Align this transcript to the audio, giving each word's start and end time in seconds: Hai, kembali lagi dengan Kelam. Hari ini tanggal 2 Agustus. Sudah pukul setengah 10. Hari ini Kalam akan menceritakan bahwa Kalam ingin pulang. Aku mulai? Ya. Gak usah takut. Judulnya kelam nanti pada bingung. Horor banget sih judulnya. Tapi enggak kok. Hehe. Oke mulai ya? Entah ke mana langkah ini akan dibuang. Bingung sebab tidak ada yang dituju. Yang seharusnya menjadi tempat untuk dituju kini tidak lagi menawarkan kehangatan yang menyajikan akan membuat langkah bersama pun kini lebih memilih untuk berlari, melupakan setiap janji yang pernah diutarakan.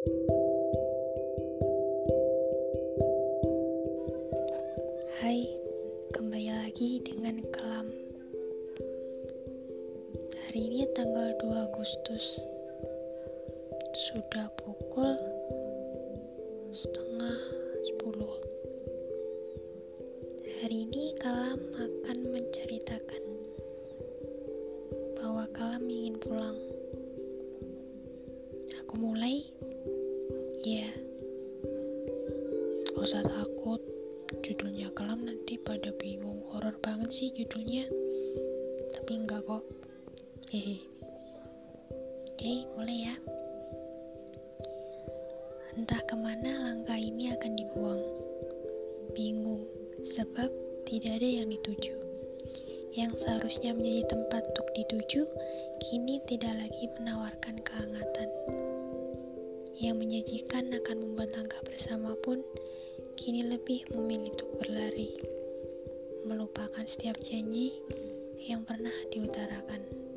Hai, 0.00 0.08
kembali 6.16 6.48
lagi 6.48 7.04
dengan 7.04 7.44
Kelam. 7.52 7.92
Hari 10.48 10.56
ini 10.56 10.88
tanggal 10.96 11.36
2 11.44 11.68
Agustus. 11.68 12.40
Sudah 14.08 14.48
pukul 14.56 15.20
setengah 16.72 17.36
10. 18.00 20.64
Hari 20.64 20.88
ini 20.88 21.12
Kalam 21.20 21.60
akan 21.76 22.18
menceritakan 22.24 23.24
bahwa 25.20 25.44
Kalam 25.52 25.84
ingin 25.92 26.16
pulang. 26.16 26.56
Aku 28.80 28.96
mulai? 28.96 29.44
Ya. 30.60 30.92
Gak 32.92 33.00
usah 33.00 33.24
takut. 33.24 33.80
Judulnya 34.44 34.92
kelam 34.92 35.24
nanti 35.24 35.56
pada 35.56 35.88
bingung. 35.96 36.44
Horor 36.52 36.76
banget 36.84 37.08
sih 37.16 37.32
judulnya. 37.32 37.88
Tapi 38.92 39.24
enggak 39.24 39.40
kok. 39.48 39.64
Hehe. 40.52 40.84
Oke 42.28 42.68
mulai 42.76 43.08
ya? 43.08 43.14
Entah 45.80 46.02
ke 46.04 46.12
mana 46.20 46.52
langkah 46.60 47.00
ini 47.00 47.32
akan 47.32 47.56
dibuang. 47.56 48.04
Bingung 49.16 49.64
sebab 50.04 50.52
tidak 50.84 51.24
ada 51.24 51.28
yang 51.40 51.48
dituju. 51.48 51.96
Yang 52.92 53.24
seharusnya 53.24 53.72
menjadi 53.72 54.12
tempat 54.12 54.44
untuk 54.52 54.68
dituju 54.76 55.24
kini 55.88 56.20
tidak 56.28 56.52
lagi 56.52 56.84
menawarkan 57.00 57.56
kehangatan 57.64 58.28
yang 59.80 59.96
menyajikan 59.96 60.68
akan 60.76 60.96
membuat 61.00 61.32
langkah 61.32 61.64
bersama 61.64 62.12
pun 62.20 62.44
kini 63.16 63.48
lebih 63.48 63.88
memilih 63.96 64.36
untuk 64.36 64.60
berlari, 64.60 65.16
melupakan 66.28 66.84
setiap 66.84 67.16
janji 67.24 67.80
yang 68.44 68.60
pernah 68.68 68.92
diutarakan. 69.08 70.09